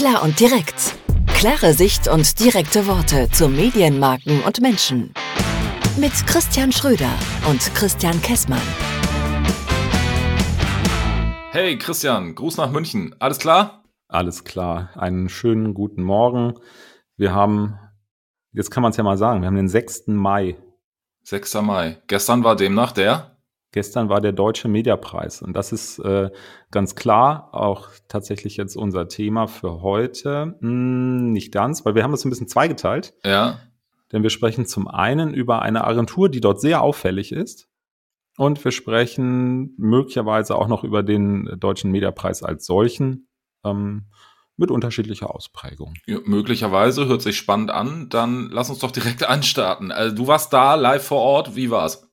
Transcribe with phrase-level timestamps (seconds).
[0.00, 0.96] Klar und direkt.
[1.26, 5.12] Klare Sicht und direkte Worte zu Medienmarken und Menschen.
[5.98, 7.10] Mit Christian Schröder
[7.50, 8.62] und Christian Kessmann.
[11.50, 13.14] Hey Christian, Gruß nach München.
[13.18, 13.84] Alles klar?
[14.08, 14.88] Alles klar.
[14.94, 16.54] Einen schönen guten Morgen.
[17.18, 17.78] Wir haben,
[18.52, 20.04] jetzt kann man es ja mal sagen, wir haben den 6.
[20.06, 20.56] Mai.
[21.24, 21.56] 6.
[21.56, 22.00] Mai.
[22.06, 23.29] Gestern war demnach der?
[23.72, 26.30] Gestern war der Deutsche Mediapreis und das ist äh,
[26.72, 30.56] ganz klar auch tatsächlich jetzt unser Thema für heute.
[30.60, 33.14] Hm, nicht ganz, weil wir haben es ein bisschen zweigeteilt.
[33.24, 33.60] Ja.
[34.12, 37.68] Denn wir sprechen zum einen über eine Agentur, die dort sehr auffällig ist.
[38.36, 43.28] Und wir sprechen möglicherweise auch noch über den Deutschen Mediapreis als solchen.
[43.64, 44.06] Ähm,
[44.60, 45.94] mit unterschiedlicher Ausprägung.
[46.06, 48.08] Ja, möglicherweise hört sich spannend an.
[48.10, 49.90] Dann lass uns doch direkt anstarten.
[49.90, 51.56] Also du warst da live vor Ort.
[51.56, 52.09] Wie war's?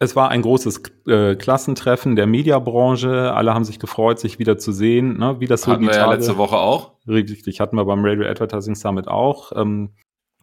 [0.00, 3.32] Es war ein großes äh, Klassentreffen der Mediabranche.
[3.34, 5.18] Alle haben sich gefreut, sich wieder zu sehen.
[5.18, 5.40] Ne?
[5.40, 6.92] Wie das so Hatten die wir Tage, ja letzte Woche auch.
[7.08, 9.50] Richtig, hatten wir beim Radio Advertising Summit auch.
[9.56, 9.90] Ähm,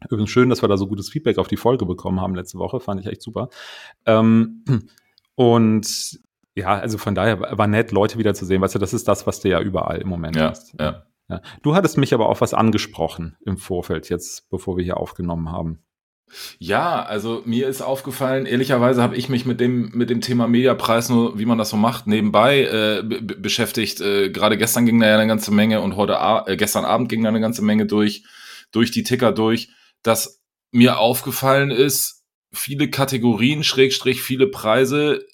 [0.09, 2.81] übrigens schön, dass wir da so gutes Feedback auf die Folge bekommen haben letzte Woche.
[2.81, 3.49] Fand ich echt super.
[4.05, 4.66] Ähm,
[5.35, 6.19] und
[6.55, 8.61] ja, also von daher war nett, Leute wieder zu sehen.
[8.61, 10.73] Weißt du, das ist das, was du ja überall im Moment ja, hast.
[10.77, 11.05] Ja.
[11.29, 11.41] ja.
[11.61, 15.79] Du hattest mich aber auch was angesprochen im Vorfeld jetzt, bevor wir hier aufgenommen haben.
[16.57, 21.09] Ja, also mir ist aufgefallen, ehrlicherweise habe ich mich mit dem mit dem Thema Mediapreis
[21.09, 24.01] nur, wie man das so macht, nebenbei äh, beschäftigt.
[24.01, 26.17] Äh, Gerade gestern ging da ja eine ganze Menge und heute
[26.47, 28.23] äh, gestern Abend ging da eine ganze Menge durch
[28.71, 29.69] durch die Ticker durch,
[30.03, 35.25] dass mir aufgefallen ist, viele Kategorien, Schrägstrich, viele Preise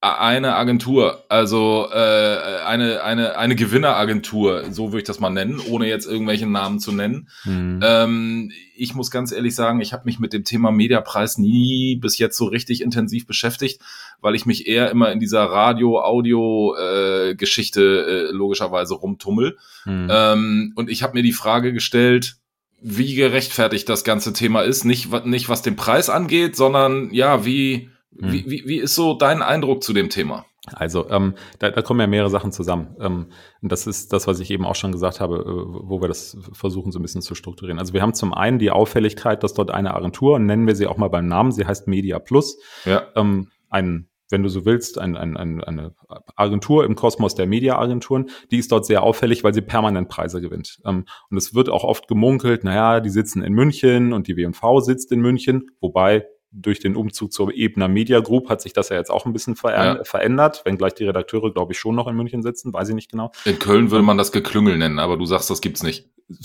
[0.00, 5.88] eine Agentur, also äh, eine, eine, eine Gewinneragentur, so würde ich das mal nennen, ohne
[5.88, 7.28] jetzt irgendwelche Namen zu nennen.
[7.44, 7.80] Mhm.
[7.82, 12.16] Ähm, ich muss ganz ehrlich sagen, ich habe mich mit dem Thema Mediapreis nie bis
[12.18, 13.82] jetzt so richtig intensiv beschäftigt,
[14.20, 19.58] weil ich mich eher immer in dieser Radio-Audio-Geschichte äh, äh, logischerweise rumtummel.
[19.84, 20.08] Mhm.
[20.08, 22.36] Ähm, und ich habe mir die Frage gestellt,
[22.80, 24.84] wie gerechtfertigt das ganze Thema ist.
[24.84, 28.32] Nicht, nicht was den Preis angeht, sondern ja, wie hm.
[28.32, 30.46] Wie, wie, wie ist so dein Eindruck zu dem Thema?
[30.74, 32.96] Also ähm, da, da kommen ja mehrere Sachen zusammen.
[33.00, 33.26] Ähm,
[33.62, 36.92] das ist das, was ich eben auch schon gesagt habe, äh, wo wir das versuchen
[36.92, 37.78] so ein bisschen zu strukturieren.
[37.78, 40.96] Also wir haben zum einen die Auffälligkeit, dass dort eine Agentur, nennen wir sie auch
[40.96, 43.02] mal beim Namen, sie heißt Media Plus, ja.
[43.14, 45.94] ähm, ein wenn du so willst, ein, ein, ein, eine
[46.36, 50.80] Agentur im Kosmos der Mediaagenturen, die ist dort sehr auffällig, weil sie permanent Preise gewinnt.
[50.84, 54.80] Ähm, und es wird auch oft gemunkelt, naja, die sitzen in München und die W&V
[54.80, 58.96] sitzt in München, wobei durch den Umzug zur Ebner Media Group hat sich das ja
[58.96, 60.04] jetzt auch ein bisschen ver ja.
[60.04, 63.30] verändert, wenngleich die Redakteure, glaube ich, schon noch in München sitzen, weiß ich nicht genau.
[63.44, 66.08] In Köln würde man das Geklüngel nennen, aber du sagst, das gibt's nicht.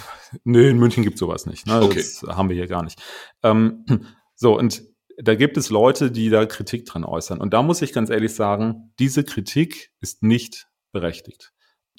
[0.45, 1.67] Nee, in München gibt's sowas nicht.
[1.67, 1.81] Ne?
[1.81, 1.95] Okay.
[1.95, 3.01] Das haben wir hier gar nicht.
[3.43, 3.85] Ähm,
[4.35, 4.83] so, und
[5.17, 7.39] da gibt es Leute, die da Kritik dran äußern.
[7.39, 11.52] Und da muss ich ganz ehrlich sagen, diese Kritik ist nicht berechtigt.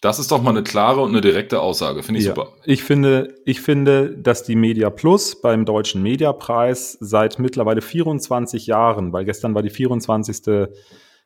[0.04, 2.34] Das ist doch mal eine klare und eine direkte Aussage, finde ich ja.
[2.34, 2.52] super.
[2.64, 9.14] Ich finde, ich finde, dass die Media Plus beim Deutschen Mediapreis seit mittlerweile 24 Jahren,
[9.14, 10.68] weil gestern war die 24.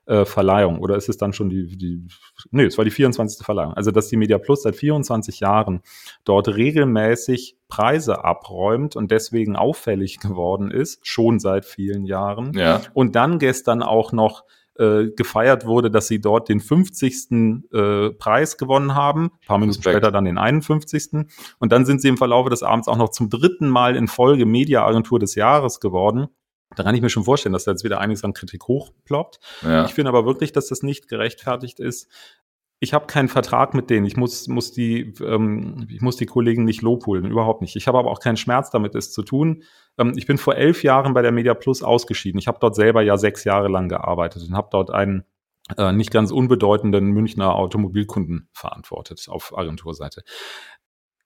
[0.07, 2.03] Äh, Verleihung, oder ist es dann schon die, die,
[2.51, 3.45] nee, es war die 24.
[3.45, 3.75] Verleihung.
[3.75, 5.83] Also, dass die Media Plus seit 24 Jahren
[6.25, 12.55] dort regelmäßig Preise abräumt und deswegen auffällig geworden ist, schon seit vielen Jahren.
[12.55, 12.81] Ja.
[12.95, 14.45] Und dann gestern auch noch
[14.79, 17.65] äh, gefeiert wurde, dass sie dort den 50.
[17.73, 19.97] Äh, Preis gewonnen haben, ein paar Minuten Respekt.
[19.97, 21.27] später dann den 51.
[21.59, 24.47] Und dann sind sie im Verlaufe des Abends auch noch zum dritten Mal in Folge
[24.47, 26.29] Mediaagentur des Jahres geworden.
[26.77, 29.41] Da kann ich mir schon vorstellen, dass da jetzt wieder einiges an Kritik hochploppt.
[29.63, 29.87] Ja.
[29.87, 32.09] Ich finde aber wirklich, dass das nicht gerechtfertigt ist,
[32.81, 34.07] ich habe keinen Vertrag mit denen.
[34.07, 37.75] Ich muss, muss, die, ähm, ich muss die Kollegen nicht lobholen, überhaupt nicht.
[37.75, 39.65] Ich habe aber auch keinen Schmerz damit, es zu tun.
[39.99, 42.39] Ähm, ich bin vor elf Jahren bei der Media Plus ausgeschieden.
[42.39, 45.25] Ich habe dort selber ja sechs Jahre lang gearbeitet und habe dort einen
[45.77, 50.23] äh, nicht ganz unbedeutenden Münchner Automobilkunden verantwortet auf Agenturseite.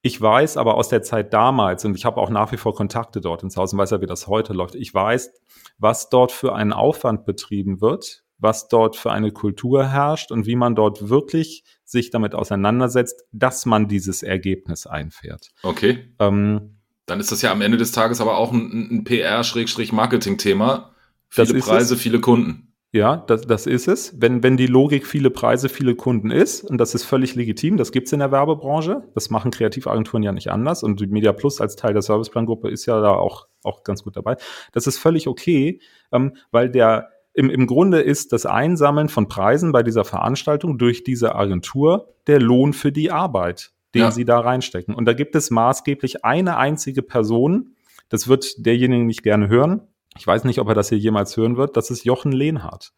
[0.05, 3.21] Ich weiß aber aus der Zeit damals, und ich habe auch nach wie vor Kontakte
[3.21, 5.33] dort ins Haus und weiß ja, wie das heute läuft, ich weiß,
[5.79, 10.57] was dort für einen Aufwand betrieben wird, was dort für eine Kultur herrscht und wie
[10.57, 15.51] man dort wirklich sich damit auseinandersetzt, dass man dieses Ergebnis einfährt.
[15.63, 16.13] Okay.
[16.19, 20.93] Ähm, Dann ist das ja am Ende des Tages aber auch ein, ein PR-Marketing-Thema.
[21.29, 22.01] Viele Preise, es.
[22.01, 22.73] viele Kunden.
[22.95, 24.21] Ja, das, das ist es.
[24.21, 27.91] Wenn, wenn die Logik viele Preise, viele Kunden ist, und das ist völlig legitim, das
[27.91, 31.75] gibt's in der Werbebranche, das machen Kreativagenturen ja nicht anders und die Media Plus als
[31.77, 34.37] Teil der Serviceplan-Gruppe ist ja da auch, auch ganz gut dabei.
[34.73, 35.81] Das ist völlig okay,
[36.13, 41.05] ähm, weil der im, im Grunde ist das Einsammeln von Preisen bei dieser Veranstaltung durch
[41.05, 44.11] diese Agentur der Lohn für die Arbeit, den ja.
[44.11, 44.95] sie da reinstecken.
[44.95, 47.75] Und da gibt es maßgeblich eine einzige Person,
[48.09, 49.89] das wird derjenige nicht gerne hören,
[50.19, 51.79] Ich weiß nicht, ob er das hier jemals hören wird.
[51.79, 52.93] Das ist Jochen Lehnhardt.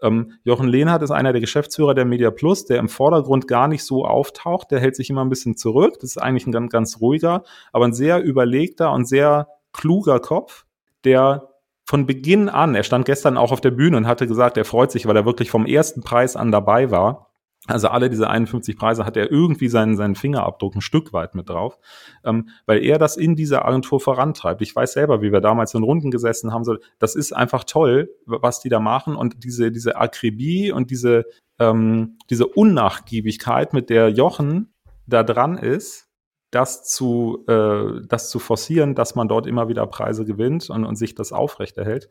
[0.00, 3.82] Ähm, Jochen Lehnhardt ist einer der Geschäftsführer der Media Plus, der im Vordergrund gar nicht
[3.82, 4.70] so auftaucht.
[4.70, 5.94] Der hält sich immer ein bisschen zurück.
[6.00, 7.42] Das ist eigentlich ein ganz, ganz ruhiger,
[7.72, 10.66] aber ein sehr überlegter und sehr kluger Kopf,
[11.04, 11.51] der
[11.84, 14.92] von Beginn an, er stand gestern auch auf der Bühne und hatte gesagt, er freut
[14.92, 17.32] sich, weil er wirklich vom ersten Preis an dabei war.
[17.68, 21.48] Also alle diese 51 Preise hat er irgendwie seinen, seinen Fingerabdruck ein Stück weit mit
[21.48, 21.78] drauf,
[22.24, 24.62] ähm, weil er das in dieser Agentur vorantreibt.
[24.62, 26.64] Ich weiß selber, wie wir damals in Runden gesessen haben.
[26.64, 31.24] So, das ist einfach toll, was die da machen und diese, diese Akribie und diese,
[31.60, 34.74] ähm, diese Unnachgiebigkeit, mit der Jochen
[35.06, 36.08] da dran ist,
[36.52, 40.96] das zu, äh, das zu forcieren, dass man dort immer wieder Preise gewinnt und, und
[40.96, 42.08] sich das aufrechterhält.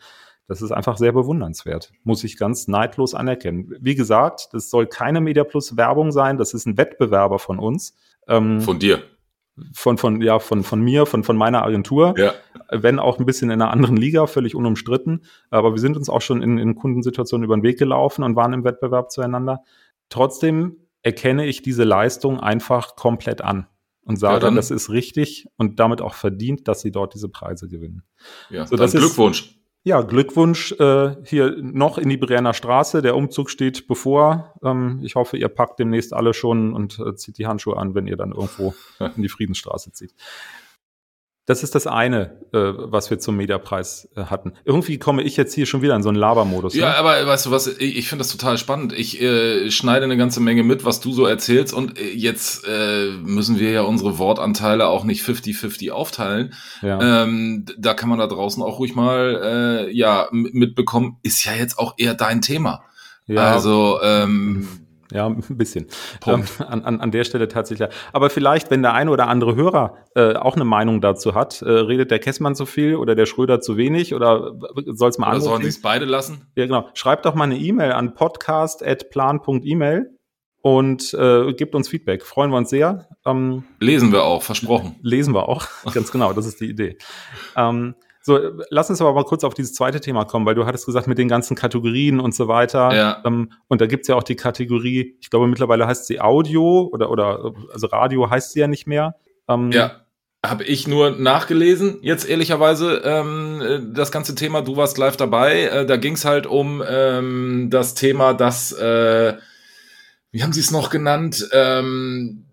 [0.47, 3.73] Das ist einfach sehr bewundernswert, muss ich ganz neidlos anerkennen.
[3.79, 7.95] Wie gesagt, das soll keine Media Plus Werbung sein, das ist ein Wettbewerber von uns.
[8.27, 9.03] Ähm, von dir.
[9.73, 12.15] Von, von, ja, von, von mir, von, von meiner Agentur.
[12.17, 12.33] Ja.
[12.71, 15.23] Wenn auch ein bisschen in einer anderen Liga, völlig unumstritten.
[15.51, 18.53] Aber wir sind uns auch schon in, in Kundensituationen über den Weg gelaufen und waren
[18.53, 19.61] im Wettbewerb zueinander.
[20.09, 23.67] Trotzdem erkenne ich diese Leistung einfach komplett an
[24.03, 27.67] und sage, ja, das ist richtig und damit auch verdient, dass sie dort diese Preise
[27.67, 28.03] gewinnen.
[28.49, 29.41] Ja, so, das Glückwunsch.
[29.41, 33.01] Ist, ja, Glückwunsch äh, hier noch in die Brienner Straße.
[33.01, 34.53] Der Umzug steht bevor.
[34.63, 38.05] Ähm, ich hoffe, ihr packt demnächst alle schon und äh, zieht die Handschuhe an, wenn
[38.05, 38.75] ihr dann irgendwo
[39.15, 40.13] in die Friedensstraße zieht.
[41.51, 44.53] Das ist das eine, äh, was wir zum Mediapreis äh, hatten.
[44.63, 46.73] Irgendwie komme ich jetzt hier schon wieder in so einen Labermodus.
[46.75, 46.95] Ja, ne?
[46.95, 48.93] aber weißt du was, ich, ich finde das total spannend.
[48.93, 53.09] Ich äh, schneide eine ganze Menge mit, was du so erzählst und äh, jetzt äh,
[53.21, 56.53] müssen wir ja unsere Wortanteile auch nicht 50-50 aufteilen.
[56.81, 57.23] Ja.
[57.23, 59.41] Ähm, da kann man da draußen auch ruhig mal
[59.89, 62.85] äh, ja mitbekommen, ist ja jetzt auch eher dein Thema.
[63.27, 63.51] Ja.
[63.51, 64.69] Also ähm,
[65.11, 65.87] ja, ein bisschen.
[66.25, 67.89] Ähm, an, an, an der Stelle tatsächlich.
[68.13, 71.69] Aber vielleicht, wenn der eine oder andere Hörer äh, auch eine Meinung dazu hat, äh,
[71.69, 74.53] redet der Kessmann zu viel oder der Schröder zu wenig oder
[74.87, 75.43] soll es mal anders?
[75.43, 76.47] Oder sollen sie es beide lassen?
[76.55, 76.89] Ja, genau.
[76.93, 80.09] Schreibt doch mal eine E-Mail an podcast.plan.email
[80.61, 82.23] und äh, gebt uns Feedback.
[82.23, 83.07] Freuen wir uns sehr.
[83.25, 84.95] Ähm, lesen wir auch, versprochen.
[85.01, 86.97] Lesen wir auch, ganz genau, das ist die Idee.
[87.55, 88.39] Ähm, so,
[88.69, 91.17] lass uns aber mal kurz auf dieses zweite Thema kommen, weil du hattest gesagt, mit
[91.17, 92.93] den ganzen Kategorien und so weiter.
[92.93, 93.23] Ja.
[93.25, 97.09] Ähm, und da gibt's ja auch die Kategorie, ich glaube mittlerweile heißt sie Audio oder,
[97.09, 99.15] oder also Radio heißt sie ja nicht mehr.
[99.47, 100.01] Ähm, ja.
[100.45, 105.85] Habe ich nur nachgelesen, jetzt ehrlicherweise, ähm, das ganze Thema, du warst live dabei, äh,
[105.85, 109.35] da ging's halt um ähm, das Thema, dass, äh,
[110.31, 112.45] wie haben sie es noch genannt, ähm,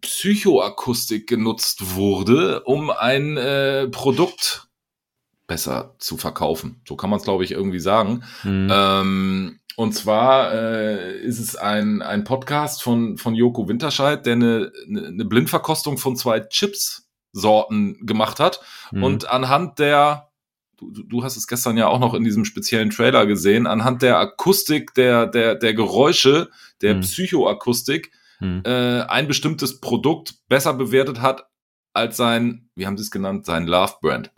[0.00, 4.67] Psychoakustik genutzt wurde, um ein äh, Produkt
[5.48, 6.80] besser zu verkaufen.
[6.86, 8.22] So kann man es, glaube ich, irgendwie sagen.
[8.44, 8.68] Mhm.
[8.70, 14.72] Ähm, und zwar äh, ist es ein, ein Podcast von, von Joko Winterscheid, der eine,
[14.86, 18.60] eine Blindverkostung von zwei Chips-Sorten gemacht hat.
[18.92, 19.02] Mhm.
[19.02, 20.30] Und anhand der,
[20.78, 24.18] du, du hast es gestern ja auch noch in diesem speziellen Trailer gesehen, anhand der
[24.18, 26.50] Akustik, der, der, der Geräusche,
[26.82, 27.00] der mhm.
[27.00, 28.10] Psychoakustik,
[28.40, 28.62] mhm.
[28.66, 31.46] äh, ein bestimmtes Produkt besser bewertet hat
[31.94, 34.30] als sein, wie haben sie es genannt, sein Love-Brand.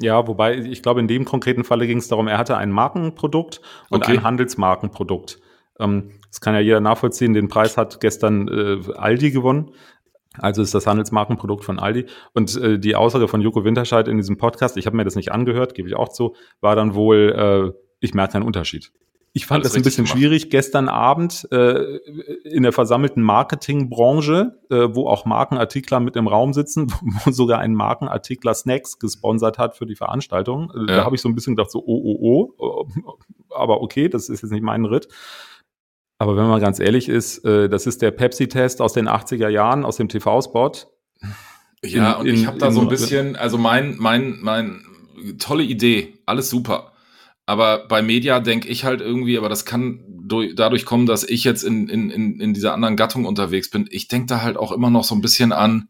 [0.00, 3.60] Ja, wobei ich glaube, in dem konkreten Falle ging es darum, er hatte ein Markenprodukt
[3.90, 4.12] und okay.
[4.12, 5.40] ein Handelsmarkenprodukt.
[5.78, 7.34] Ähm, das kann ja jeder nachvollziehen.
[7.34, 9.72] Den Preis hat gestern äh, Aldi gewonnen.
[10.38, 12.06] Also ist das Handelsmarkenprodukt von Aldi.
[12.32, 15.30] Und äh, die Aussage von Joko Winterscheid in diesem Podcast, ich habe mir das nicht
[15.30, 18.92] angehört, gebe ich auch zu, war dann wohl, äh, ich merke keinen Unterschied.
[19.34, 20.18] Ich fand das ein bisschen gemacht.
[20.18, 21.96] schwierig gestern Abend äh,
[22.44, 26.92] in der versammelten Marketingbranche, äh, wo auch Markenartikler mit im Raum sitzen,
[27.24, 30.70] wo sogar ein Markenartikler Snacks gesponsert hat für die Veranstaltung.
[30.74, 30.96] Äh, ja.
[30.98, 33.16] Da habe ich so ein bisschen gedacht, so oh, oh, oh,
[33.54, 35.08] aber okay, das ist jetzt nicht mein Ritt.
[36.18, 39.86] Aber wenn man ganz ehrlich ist, äh, das ist der Pepsi-Test aus den 80er Jahren,
[39.86, 40.72] aus dem TV-Spot.
[41.82, 44.84] Ja, in, und ich habe da so ein bisschen, also mein, mein, mein,
[45.38, 46.91] tolle Idee, alles super
[47.46, 51.44] aber bei Media denke ich halt irgendwie, aber das kann durch, dadurch kommen, dass ich
[51.44, 53.88] jetzt in, in, in dieser anderen Gattung unterwegs bin.
[53.90, 55.88] Ich denke da halt auch immer noch so ein bisschen an,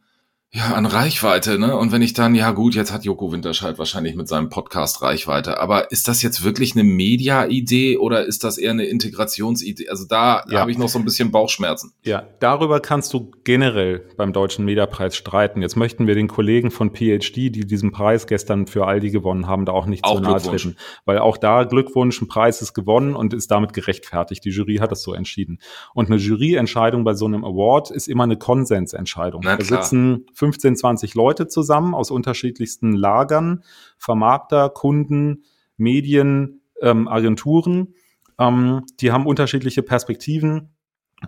[0.54, 1.74] ja, an Reichweite, ne?
[1.78, 5.58] Und wenn ich dann, ja gut, jetzt hat Joko Winterscheid wahrscheinlich mit seinem Podcast Reichweite,
[5.58, 9.88] aber ist das jetzt wirklich eine Media-Idee oder ist das eher eine Integrationsidee?
[9.88, 10.60] Also da ja.
[10.60, 11.94] habe ich noch so ein bisschen Bauchschmerzen.
[12.02, 15.62] Ja, darüber kannst du generell beim Deutschen Mediapreis streiten.
[15.62, 19.64] Jetzt möchten wir den Kollegen von PhD, die diesen Preis gestern für Aldi gewonnen haben,
[19.64, 20.76] da auch nicht auch zu nahe treten.
[21.06, 24.44] Weil auch da Glückwunsch, ein Preis ist gewonnen und ist damit gerechtfertigt.
[24.44, 25.60] Die Jury hat das so entschieden.
[25.94, 29.40] Und eine Juryentscheidung bei so einem Award ist immer eine Konsensentscheidung.
[29.42, 33.62] Na, da sitzen 15, 20 Leute zusammen aus unterschiedlichsten Lagern,
[33.96, 35.44] Vermarkter, Kunden,
[35.76, 37.94] Medien, ähm, Agenturen.
[38.40, 40.70] Ähm, die haben unterschiedliche Perspektiven.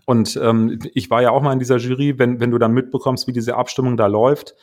[0.05, 3.29] Und ähm, ich war ja auch mal in dieser Jury, wenn, wenn du dann mitbekommst,
[3.29, 4.57] wie diese Abstimmung da läuft,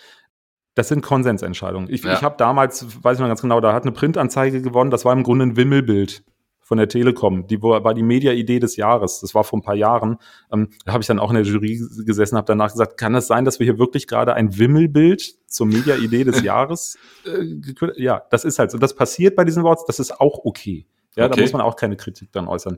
[0.75, 1.89] Das sind Konsensentscheidungen.
[1.89, 2.13] Ich, ja.
[2.13, 5.13] ich habe damals, weiß ich noch ganz genau, da hat eine Printanzeige gewonnen, das war
[5.13, 6.23] im Grunde ein Wimmelbild
[6.71, 7.47] von der Telekom.
[7.47, 9.19] Die war die Media-Idee des Jahres.
[9.19, 10.19] Das war vor ein paar Jahren.
[10.53, 13.27] Ähm, da habe ich dann auch in der Jury gesessen, habe danach gesagt, kann das
[13.27, 16.97] sein, dass wir hier wirklich gerade ein Wimmelbild zur Media-Idee des Jahres?
[17.25, 18.77] Äh, ja, das ist halt so.
[18.77, 20.87] Das passiert bei diesen Worts, das ist auch okay.
[21.17, 21.35] Ja, okay.
[21.35, 22.77] da muss man auch keine Kritik dann äußern.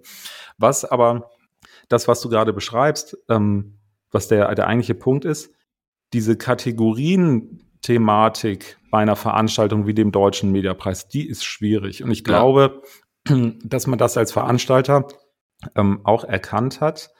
[0.57, 1.29] Was aber
[1.88, 3.75] das, was du gerade beschreibst, ähm,
[4.09, 5.51] was der, der eigentliche Punkt ist,
[6.13, 12.03] diese Kategorien-Thematik bei einer Veranstaltung wie dem Deutschen Mediapreis, die ist schwierig.
[12.03, 12.81] Und ich glaube,
[13.25, 15.08] dass man das als Veranstalter
[15.75, 17.12] ähm, auch erkannt hat.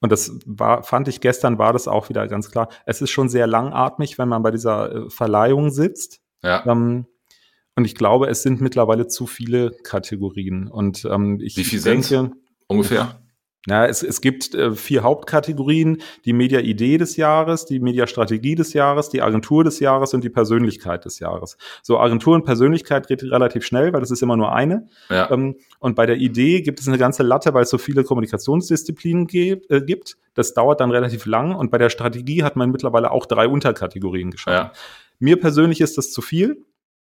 [0.00, 2.68] Und das war, fand ich gestern, war das auch wieder ganz klar.
[2.86, 6.20] Es ist schon sehr langatmig, wenn man bei dieser äh, Verleihung sitzt.
[6.42, 6.64] Ja.
[6.66, 7.06] Ähm,
[7.76, 10.68] und ich glaube, es sind mittlerweile zu viele Kategorien.
[10.68, 12.32] Und ähm, ich Wie viel denke,
[12.66, 13.21] ungefähr?
[13.66, 16.02] Ja, es, es gibt äh, vier Hauptkategorien.
[16.24, 21.04] Die Media-Idee des Jahres, die Media-Strategie des Jahres, die Agentur des Jahres und die Persönlichkeit
[21.04, 21.56] des Jahres.
[21.82, 24.88] So, Agentur und Persönlichkeit geht relativ schnell, weil das ist immer nur eine.
[25.10, 25.30] Ja.
[25.30, 29.28] Ähm, und bei der Idee gibt es eine ganze Latte, weil es so viele Kommunikationsdisziplinen
[29.28, 29.70] gibt.
[29.70, 30.16] Äh, gibt.
[30.34, 31.54] Das dauert dann relativ lang.
[31.54, 34.70] Und bei der Strategie hat man mittlerweile auch drei Unterkategorien geschaffen.
[34.70, 34.72] Ja.
[35.18, 36.64] Mir persönlich ist das zu viel,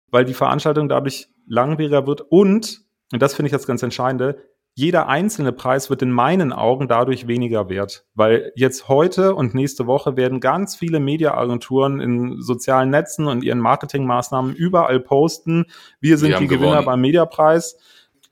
[0.09, 4.37] weil die Veranstaltung dadurch langwieriger wird und, und das finde ich das ganz Entscheidende,
[4.77, 9.87] jeder einzelne Preis wird in meinen Augen dadurch weniger wert, weil jetzt heute und nächste
[9.87, 15.65] Woche werden ganz viele Mediaagenturen in sozialen Netzen und ihren Marketingmaßnahmen überall posten,
[15.99, 16.85] wir sind die Gewinner gewonnen.
[16.85, 17.79] beim Mediapreis.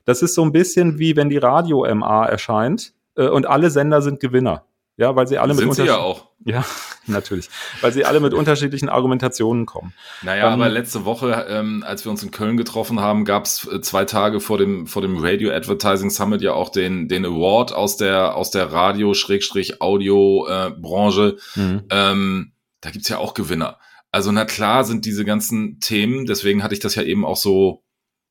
[0.04, 4.00] Das ist so ein bisschen wie wenn die Radio MA erscheint äh, und alle Sender
[4.00, 4.66] sind Gewinner.
[4.98, 6.28] Ja, weil sie alle Sind mit sie ja auch.
[6.48, 6.64] Ja,
[7.08, 7.48] natürlich.
[7.80, 9.92] Weil sie alle mit unterschiedlichen Argumentationen kommen.
[10.22, 13.66] Naja, um, aber letzte Woche, ähm, als wir uns in Köln getroffen haben, gab es
[13.66, 17.72] äh, zwei Tage vor dem, vor dem Radio Advertising Summit ja auch den, den Award
[17.72, 21.36] aus der, aus der Radio-Audio-Branche.
[21.56, 21.82] Äh, mhm.
[21.90, 23.80] ähm, da gibt's ja auch Gewinner.
[24.12, 27.82] Also na klar sind diese ganzen Themen, deswegen hatte ich das ja eben auch so,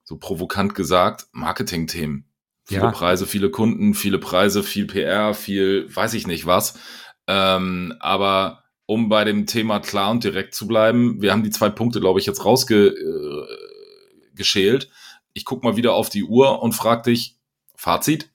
[0.06, 2.30] so provokant gesagt, Marketing-Themen.
[2.66, 2.92] Viele ja.
[2.92, 6.80] Preise, viele Kunden, viele Preise, viel PR, viel weiß ich nicht was.
[7.28, 11.70] Ähm, aber um bei dem Thema klar und direkt zu bleiben, wir haben die zwei
[11.70, 14.84] Punkte, glaube ich, jetzt rausgeschält.
[14.84, 14.88] Äh,
[15.34, 17.38] ich guck mal wieder auf die Uhr und frag dich,
[17.76, 18.32] Fazit?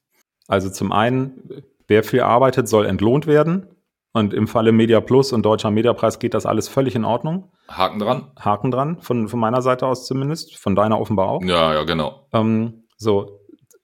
[0.47, 3.67] Also zum einen, wer viel arbeitet, soll entlohnt werden.
[4.13, 7.53] Und im Falle Media Plus und Deutscher Mediapreis geht das alles völlig in Ordnung.
[7.69, 8.33] Haken dran.
[8.39, 11.43] Haken dran, von, von meiner Seite aus zumindest, von deiner offenbar auch.
[11.45, 12.27] Ja, ja, genau.
[12.33, 13.40] Ähm, so,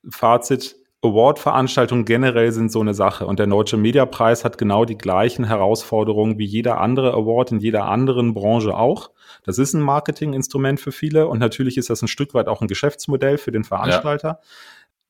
[0.09, 5.45] Fazit, Award-Veranstaltungen generell sind so eine Sache und der Deutsche Mediapreis hat genau die gleichen
[5.45, 9.11] Herausforderungen wie jeder andere Award in jeder anderen Branche auch.
[9.45, 12.69] Das ist ein Marketinginstrument für viele und natürlich ist das ein Stück weit auch ein
[12.69, 14.29] Geschäftsmodell für den Veranstalter.
[14.29, 14.41] Ja.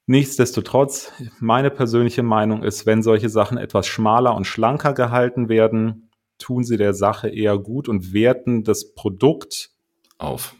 [0.06, 6.64] Nichtsdestotrotz, meine persönliche Meinung ist, wenn solche Sachen etwas schmaler und schlanker gehalten werden, tun
[6.64, 9.70] sie der Sache eher gut und werten das Produkt
[10.18, 10.54] auf.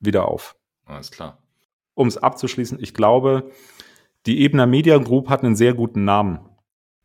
[0.00, 0.56] Wieder auf.
[0.86, 1.38] Alles klar
[1.94, 3.50] um es abzuschließen, ich glaube,
[4.26, 6.40] die Ebner Media Group hat einen sehr guten Namen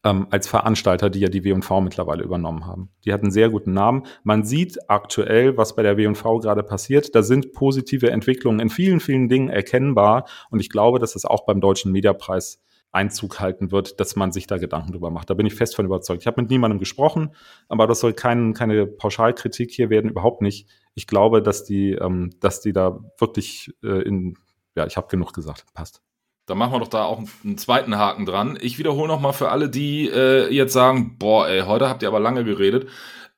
[0.04, 2.90] ähm, als Veranstalter, die ja die W&V mittlerweile übernommen haben.
[3.04, 4.06] Die hat einen sehr guten Namen.
[4.24, 7.16] Man sieht aktuell, was bei der W&V gerade passiert.
[7.16, 10.28] Da sind positive Entwicklungen in vielen, vielen Dingen erkennbar.
[10.50, 12.62] Und ich glaube, dass das auch beim Deutschen Mediapreis
[12.92, 15.30] Einzug halten wird, dass man sich da Gedanken drüber macht.
[15.30, 16.22] Da bin ich fest von überzeugt.
[16.22, 17.36] Ich habe mit niemandem gesprochen,
[17.68, 20.70] aber das soll kein, keine Pauschalkritik hier werden, überhaupt nicht.
[20.94, 24.38] Ich glaube, dass die, ähm, dass die da wirklich äh, in
[24.76, 25.66] ja, ich habe genug gesagt.
[25.74, 26.04] Passt.
[26.46, 28.58] Dann machen wir doch da auch einen zweiten Haken dran.
[28.62, 32.20] Ich wiederhole nochmal für alle, die äh, jetzt sagen, boah, ey, heute habt ihr aber
[32.20, 32.88] lange geredet.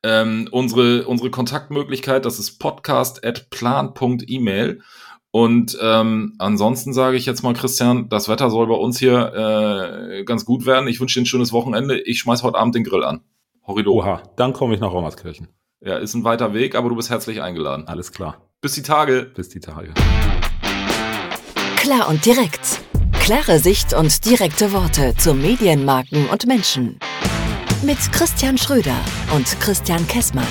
[0.02, 4.82] Ähm, unsere, unsere Kontaktmöglichkeit, das ist podcast.plan.email.
[5.30, 10.24] Und ähm, ansonsten sage ich jetzt mal, Christian, das Wetter soll bei uns hier äh,
[10.24, 10.88] ganz gut werden.
[10.88, 12.00] Ich wünsche dir ein schönes Wochenende.
[12.00, 13.20] Ich schmeiß heute Abend den Grill an.
[13.66, 13.92] Horrido.
[13.92, 15.48] Oha, dann komme ich nach Rommerskirchen.
[15.80, 17.86] Ja, ist ein weiter Weg, aber du bist herzlich eingeladen.
[17.86, 18.48] Alles klar.
[18.60, 19.30] Bis die Tage.
[19.34, 19.92] Bis die Tage.
[21.90, 22.82] Klar und direkt.
[23.18, 26.98] Klare Sicht und direkte Worte zu Medienmarken und Menschen.
[27.80, 28.94] Mit Christian Schröder
[29.34, 30.46] und Christian Kessmann.